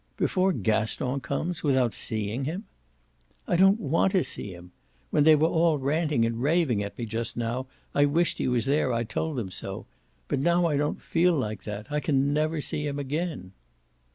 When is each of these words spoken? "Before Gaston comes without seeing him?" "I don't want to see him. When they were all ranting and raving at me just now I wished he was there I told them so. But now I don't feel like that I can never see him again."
"Before 0.17 0.51
Gaston 0.51 1.19
comes 1.19 1.61
without 1.61 1.93
seeing 1.93 2.45
him?" 2.45 2.63
"I 3.47 3.55
don't 3.55 3.79
want 3.79 4.13
to 4.13 4.23
see 4.23 4.51
him. 4.51 4.71
When 5.11 5.25
they 5.25 5.35
were 5.35 5.47
all 5.47 5.77
ranting 5.77 6.25
and 6.25 6.41
raving 6.41 6.81
at 6.81 6.97
me 6.97 7.05
just 7.05 7.37
now 7.37 7.67
I 7.93 8.05
wished 8.05 8.39
he 8.39 8.47
was 8.47 8.65
there 8.65 8.91
I 8.91 9.03
told 9.03 9.37
them 9.37 9.51
so. 9.51 9.85
But 10.27 10.39
now 10.39 10.65
I 10.65 10.75
don't 10.75 10.99
feel 10.99 11.33
like 11.33 11.65
that 11.65 11.85
I 11.91 11.99
can 11.99 12.33
never 12.33 12.61
see 12.61 12.87
him 12.87 12.97
again." 12.97 13.51